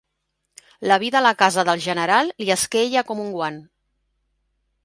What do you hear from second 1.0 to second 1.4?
vida a la